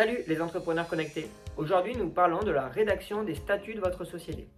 Salut 0.00 0.24
les 0.28 0.40
entrepreneurs 0.40 0.88
connectés. 0.88 1.28
Aujourd'hui, 1.58 1.94
nous 1.94 2.08
parlons 2.08 2.42
de 2.42 2.50
la 2.50 2.68
rédaction 2.68 3.22
des 3.22 3.34
statuts 3.34 3.74
de 3.74 3.80
votre 3.80 4.06
société. 4.06 4.48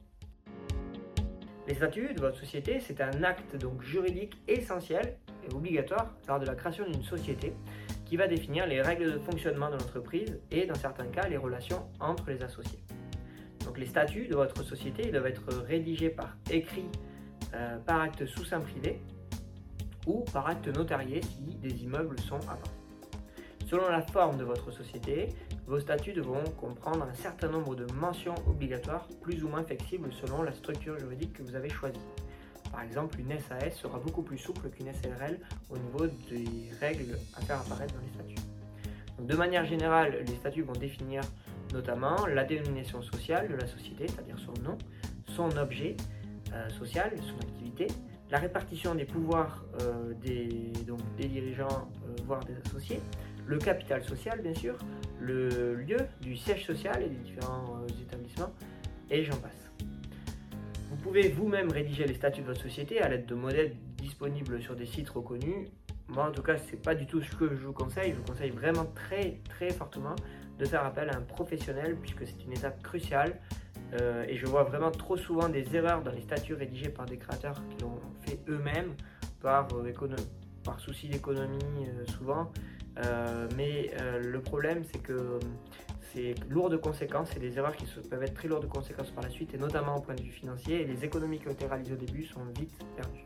Les 1.67 1.75
statuts 1.75 2.15
de 2.15 2.21
votre 2.21 2.39
société, 2.39 2.79
c'est 2.79 3.01
un 3.01 3.25
acte 3.25 3.57
donc 3.57 3.83
juridique 3.83 4.41
essentiel 4.47 5.17
et 5.43 5.53
obligatoire 5.53 6.15
lors 6.29 6.39
de 6.39 6.47
la 6.47 6.55
création 6.55 6.89
d'une 6.89 7.03
société 7.03 7.55
qui 8.05 8.17
va 8.17 8.29
définir 8.29 8.69
les 8.69 8.81
règles 8.81 9.15
de 9.15 9.19
fonctionnement 9.19 9.67
de 9.67 9.73
l'entreprise 9.73 10.39
et 10.53 10.65
dans 10.65 10.77
certains 10.77 11.09
cas 11.09 11.27
les 11.27 11.39
relations 11.39 11.89
entre 11.99 12.31
les 12.31 12.41
associés. 12.45 12.79
Donc 13.65 13.79
les 13.79 13.87
statuts 13.87 14.29
de 14.29 14.37
votre 14.37 14.63
société 14.63 15.11
doivent 15.11 15.27
être 15.27 15.53
rédigés 15.67 16.11
par 16.11 16.37
écrit, 16.53 16.87
euh, 17.53 17.79
par 17.79 18.01
acte 18.01 18.27
sous 18.27 18.45
sein 18.45 18.61
privé 18.61 19.01
ou 20.07 20.21
par 20.33 20.47
acte 20.47 20.69
notarié 20.69 21.21
si 21.21 21.57
des 21.57 21.83
immeubles 21.83 22.21
sont 22.21 22.39
à 22.49 22.55
part. 22.55 22.82
Selon 23.73 23.89
la 23.89 24.03
forme 24.03 24.37
de 24.37 24.45
votre 24.45 24.71
société, 24.71 25.31
vos 25.67 25.81
statuts 25.81 26.13
devront 26.13 26.45
comprendre 26.61 27.07
un 27.11 27.15
certain 27.15 27.49
nombre 27.49 27.75
de 27.75 27.91
mentions 27.95 28.35
obligatoires, 28.47 29.09
plus 29.23 29.43
ou 29.45 29.49
moins 29.49 29.65
flexibles 29.65 30.13
selon 30.13 30.43
la 30.43 30.53
structure 30.53 30.99
juridique 30.99 31.33
que 31.33 31.43
vous 31.43 31.55
avez 31.55 31.71
choisie. 31.71 31.99
Par 32.71 32.83
exemple, 32.83 33.19
une 33.19 33.31
SAS 33.41 33.75
sera 33.77 33.99
beaucoup 33.99 34.21
plus 34.21 34.37
souple 34.37 34.69
qu'une 34.69 34.93
SRL 34.93 35.41
au 35.71 35.79
niveau 35.79 36.07
des 36.07 36.69
règles 36.81 37.19
à 37.35 37.41
faire 37.41 37.61
apparaître 37.61 37.95
dans 37.95 38.03
les 38.03 38.13
statuts. 38.13 38.47
de 39.19 39.37
manière 39.37 39.65
générale, 39.65 40.23
les 40.29 40.37
statuts 40.37 40.65
vont 40.65 40.75
définir 40.75 41.23
notamment 41.73 42.27
la 42.27 42.45
dénomination 42.45 43.01
sociale 43.01 43.49
de 43.49 43.55
la 43.55 43.67
société, 43.67 44.07
c'est-à-dire 44.07 44.39
son 44.39 44.53
nom, 44.63 44.77
son 45.29 45.49
objet 45.57 45.97
euh, 46.53 46.69
social, 46.69 47.11
son 47.23 47.41
activité, 47.41 47.87
la 48.31 48.39
répartition 48.39 48.95
des 48.95 49.07
pouvoirs 49.07 49.65
euh, 49.81 50.13
des, 50.21 50.73
des 51.17 51.29
dirigeants, 51.29 51.89
euh, 52.07 52.17
voire 52.27 52.45
des 52.45 52.55
associés, 52.67 53.01
le 53.47 53.59
capital 53.59 54.05
social 54.05 54.41
bien 54.41 54.55
sûr, 54.55 54.77
le 55.21 55.75
lieu 55.75 55.99
du 56.21 56.37
siège 56.37 56.67
social 56.67 57.03
et 57.03 57.09
des 57.09 57.17
différents 57.17 57.79
euh, 57.83 58.03
établissements, 58.03 58.53
et 59.11 59.25
j'en 59.25 59.37
passe. 59.37 59.71
Vous 60.91 60.97
pouvez 60.97 61.29
vous-même 61.29 61.71
rédiger 61.71 62.05
les 62.05 62.15
statuts 62.15 62.43
de 62.43 62.47
votre 62.47 62.61
société 62.61 63.01
à 63.01 63.09
l'aide 63.09 63.27
de 63.27 63.35
modèles 63.35 63.75
disponibles 63.97 64.61
sur 64.61 64.77
des 64.77 64.87
sites 64.87 65.09
reconnus. 65.09 65.69
Moi 66.09 66.29
en 66.29 66.33
tout 66.33 66.43
cas 66.43 66.59
c'est 66.59 66.81
pas 66.81 66.95
du 66.95 67.07
tout 67.07 67.23
ce 67.23 67.35
que 67.35 67.49
je 67.49 67.67
vous 67.67 67.73
conseille, 67.73 68.13
je 68.13 68.17
vous 68.17 68.25
conseille 68.25 68.51
vraiment 68.51 68.85
très 68.95 69.39
très 69.49 69.71
fortement 69.71 70.15
de 70.59 70.65
faire 70.67 70.85
appel 70.85 71.09
à 71.09 71.17
un 71.17 71.23
professionnel 71.23 71.97
puisque 71.97 72.27
c'est 72.27 72.45
une 72.45 72.53
étape 72.53 72.83
cruciale 72.83 73.41
euh, 73.95 74.25
et 74.29 74.37
je 74.37 74.47
vois 74.47 74.65
vraiment 74.65 74.91
trop 74.91 75.17
souvent 75.17 75.49
des 75.49 75.75
erreurs 75.75 76.03
dans 76.03 76.13
les 76.13 76.21
statuts 76.21 76.55
rédigés 76.55 76.91
par 76.91 77.07
des 77.07 77.17
créateurs 77.17 77.63
qui 77.71 77.83
l'ont 77.83 78.01
fait 78.21 78.39
eux-mêmes 78.49 78.95
par, 79.41 79.69
euh, 79.75 80.79
souci 80.79 81.09
d'économie 81.09 81.89
souvent 82.07 82.53
mais 83.57 83.91
euh, 84.01 84.21
le 84.21 84.41
problème, 84.41 84.85
c'est 84.91 84.99
que 84.99 85.13
euh, 85.13 85.39
c'est 86.13 86.35
lourd 86.49 86.69
de 86.69 86.77
conséquences 86.77 87.35
et 87.37 87.41
des 87.41 87.57
erreurs 87.57 87.77
qui 87.77 87.87
peuvent 88.11 88.23
être 88.23 88.35
très 88.35 88.49
lourdes 88.49 88.63
de 88.63 88.69
conséquences 88.69 89.11
par 89.11 89.23
la 89.23 89.31
suite, 89.31 89.55
et 89.55 89.59
notamment 89.59 89.97
au 89.97 90.01
point 90.01 90.15
de 90.15 90.23
vue 90.23 90.31
financier. 90.31 90.83
Et 90.83 90.85
les 90.85 91.05
économies 91.05 91.39
qui 91.39 91.49
ont 91.49 91.53
été 91.53 91.67
réalisées 91.67 91.95
au 91.95 91.97
début 91.97 92.25
sont 92.25 92.41
vite 92.59 92.73
perdues. 92.97 93.25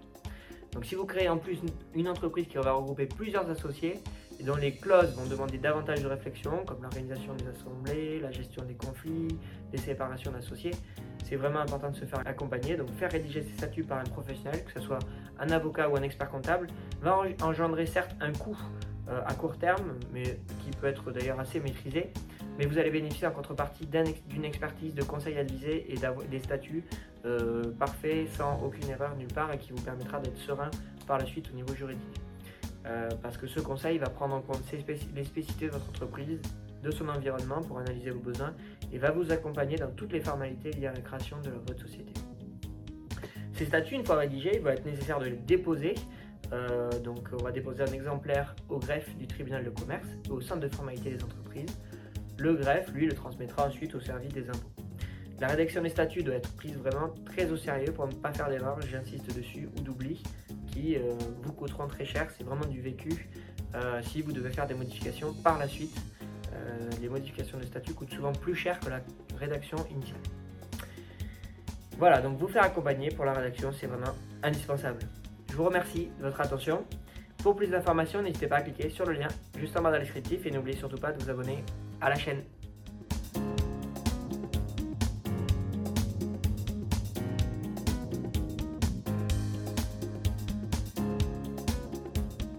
Donc, 0.72 0.84
si 0.84 0.94
vous 0.94 1.06
créez 1.06 1.28
en 1.28 1.38
plus 1.38 1.58
une 1.94 2.08
entreprise 2.08 2.46
qui 2.46 2.58
va 2.58 2.72
regrouper 2.72 3.06
plusieurs 3.06 3.48
associés 3.48 3.94
et 4.38 4.42
dont 4.42 4.56
les 4.56 4.72
clauses 4.72 5.14
vont 5.16 5.24
demander 5.26 5.56
davantage 5.56 6.02
de 6.02 6.06
réflexion, 6.06 6.64
comme 6.66 6.82
l'organisation 6.82 7.34
des 7.34 7.46
assemblées, 7.46 8.20
la 8.20 8.30
gestion 8.30 8.62
des 8.62 8.74
conflits, 8.74 9.28
les 9.72 9.78
séparations 9.78 10.30
d'associés, 10.32 10.72
c'est 11.24 11.36
vraiment 11.36 11.60
important 11.60 11.90
de 11.90 11.96
se 11.96 12.04
faire 12.04 12.20
accompagner. 12.26 12.76
Donc, 12.76 12.90
faire 12.98 13.10
rédiger 13.10 13.42
ces 13.42 13.54
statuts 13.54 13.84
par 13.84 13.98
un 13.98 14.04
professionnel, 14.04 14.64
que 14.64 14.72
ce 14.78 14.80
soit 14.80 14.98
un 15.40 15.48
avocat 15.50 15.88
ou 15.88 15.96
un 15.96 16.02
expert 16.02 16.28
comptable, 16.28 16.68
va 17.00 17.22
engendrer 17.42 17.86
certes 17.86 18.14
un 18.20 18.32
coût 18.32 18.58
euh, 18.58 18.85
à 19.08 19.34
court 19.34 19.56
terme, 19.56 19.94
mais 20.12 20.38
qui 20.64 20.70
peut 20.80 20.86
être 20.86 21.12
d'ailleurs 21.12 21.38
assez 21.38 21.60
maîtrisé. 21.60 22.12
Mais 22.58 22.66
vous 22.66 22.78
allez 22.78 22.90
bénéficier 22.90 23.26
en 23.26 23.32
contrepartie 23.32 23.86
d'une 23.86 24.44
expertise 24.44 24.94
de 24.94 25.02
conseils 25.02 25.38
advisés 25.38 25.92
et 25.92 25.96
des 26.30 26.38
statuts 26.40 26.84
euh, 27.24 27.62
parfaits 27.78 28.28
sans 28.32 28.62
aucune 28.62 28.88
erreur 28.88 29.14
nulle 29.16 29.32
part 29.32 29.52
et 29.52 29.58
qui 29.58 29.72
vous 29.72 29.82
permettra 29.82 30.20
d'être 30.20 30.38
serein 30.38 30.70
par 31.06 31.18
la 31.18 31.26
suite 31.26 31.50
au 31.52 31.54
niveau 31.54 31.74
juridique. 31.74 32.20
Euh, 32.86 33.10
parce 33.22 33.36
que 33.36 33.46
ce 33.46 33.60
conseil 33.60 33.98
va 33.98 34.08
prendre 34.08 34.34
en 34.34 34.40
compte 34.40 34.62
les 34.72 34.78
spécificités 34.80 35.66
de 35.66 35.72
votre 35.72 35.88
entreprise, 35.88 36.40
de 36.82 36.90
son 36.90 37.08
environnement 37.08 37.60
pour 37.62 37.78
analyser 37.78 38.10
vos 38.10 38.20
besoins 38.20 38.54
et 38.92 38.98
va 38.98 39.10
vous 39.10 39.32
accompagner 39.32 39.76
dans 39.76 39.90
toutes 39.90 40.12
les 40.12 40.20
formalités 40.20 40.70
liées 40.70 40.86
à 40.86 40.92
la 40.92 41.00
création 41.00 41.36
de 41.40 41.50
votre 41.50 41.80
société. 41.80 42.12
Ces 43.54 43.66
statuts, 43.66 43.94
une 43.94 44.04
fois 44.04 44.16
rédigés, 44.16 44.52
il 44.54 44.60
va 44.60 44.74
être 44.74 44.84
nécessaire 44.84 45.18
de 45.18 45.26
les 45.26 45.36
déposer 45.36 45.94
euh, 46.52 46.90
donc 47.00 47.28
on 47.32 47.42
va 47.42 47.52
déposer 47.52 47.82
un 47.82 47.92
exemplaire 47.92 48.54
au 48.68 48.78
greffe 48.78 49.14
du 49.16 49.26
tribunal 49.26 49.64
de 49.64 49.70
commerce 49.70 50.06
et 50.26 50.30
au 50.30 50.40
centre 50.40 50.60
de 50.60 50.68
formalité 50.68 51.10
des 51.10 51.22
entreprises. 51.22 51.76
Le 52.38 52.54
greffe, 52.54 52.92
lui, 52.92 53.06
le 53.06 53.14
transmettra 53.14 53.66
ensuite 53.66 53.94
au 53.94 54.00
service 54.00 54.32
des 54.32 54.48
impôts. 54.48 54.70
La 55.40 55.48
rédaction 55.48 55.82
des 55.82 55.90
statuts 55.90 56.22
doit 56.22 56.34
être 56.34 56.54
prise 56.56 56.76
vraiment 56.76 57.10
très 57.24 57.50
au 57.50 57.56
sérieux 57.56 57.92
pour 57.92 58.06
ne 58.06 58.12
pas 58.12 58.32
faire 58.32 58.48
d'erreurs, 58.48 58.80
j'insiste 58.80 59.34
dessus, 59.36 59.68
ou 59.76 59.82
d'oubli, 59.82 60.22
qui 60.72 60.96
euh, 60.96 61.14
vous 61.42 61.52
coûteront 61.52 61.88
très 61.88 62.04
cher. 62.04 62.30
C'est 62.36 62.44
vraiment 62.44 62.66
du 62.66 62.80
vécu 62.80 63.28
euh, 63.74 64.00
si 64.02 64.22
vous 64.22 64.32
devez 64.32 64.50
faire 64.50 64.66
des 64.66 64.74
modifications 64.74 65.34
par 65.34 65.58
la 65.58 65.68
suite. 65.68 65.96
les 67.00 67.08
modifications 67.08 67.58
de 67.58 67.66
statut 67.66 67.92
coûtent 67.92 68.14
souvent 68.14 68.32
plus 68.32 68.54
cher 68.54 68.80
que 68.80 68.88
la 68.88 69.00
rédaction 69.38 69.76
initiale. 69.90 70.20
Voilà, 71.98 72.20
donc 72.20 72.38
vous 72.38 72.48
faire 72.48 72.64
accompagner 72.64 73.10
pour 73.10 73.24
la 73.24 73.32
rédaction, 73.32 73.72
c'est 73.72 73.86
vraiment 73.86 74.14
indispensable. 74.42 75.00
Je 75.56 75.62
vous 75.62 75.68
remercie 75.68 76.10
de 76.18 76.22
votre 76.22 76.38
attention. 76.42 76.84
Pour 77.42 77.56
plus 77.56 77.68
d'informations, 77.68 78.20
n'hésitez 78.20 78.46
pas 78.46 78.56
à 78.56 78.60
cliquer 78.60 78.90
sur 78.90 79.06
le 79.06 79.14
lien 79.14 79.28
juste 79.56 79.74
en 79.78 79.80
bas 79.80 79.90
dans 79.90 79.96
le 79.96 80.02
descriptif 80.02 80.44
et 80.44 80.50
n'oubliez 80.50 80.76
surtout 80.76 80.98
pas 80.98 81.12
de 81.12 81.22
vous 81.22 81.30
abonner 81.30 81.64
à 82.02 82.10
la 82.10 82.14
chaîne. 82.14 82.42